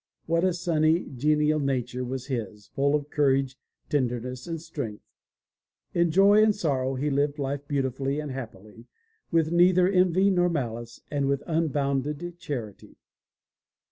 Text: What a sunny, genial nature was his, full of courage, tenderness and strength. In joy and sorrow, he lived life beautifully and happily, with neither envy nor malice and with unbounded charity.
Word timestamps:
What 0.25 0.43
a 0.43 0.51
sunny, 0.51 1.01
genial 1.15 1.59
nature 1.59 2.03
was 2.03 2.25
his, 2.25 2.69
full 2.73 2.95
of 2.95 3.11
courage, 3.11 3.55
tenderness 3.87 4.47
and 4.47 4.59
strength. 4.59 5.03
In 5.93 6.09
joy 6.09 6.41
and 6.43 6.55
sorrow, 6.55 6.95
he 6.95 7.11
lived 7.11 7.37
life 7.37 7.67
beautifully 7.67 8.19
and 8.19 8.31
happily, 8.31 8.87
with 9.29 9.51
neither 9.51 9.87
envy 9.87 10.31
nor 10.31 10.49
malice 10.49 11.01
and 11.11 11.27
with 11.27 11.43
unbounded 11.45 12.39
charity. 12.39 12.97